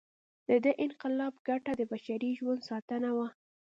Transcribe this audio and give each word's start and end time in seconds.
د 0.47 0.49
دې 0.63 0.71
انقلاب 0.85 1.33
ګټه 1.47 1.71
د 1.79 1.81
بشري 1.91 2.29
ژوند 2.39 2.61
ساتنه 2.69 3.09
وه. 3.17 3.27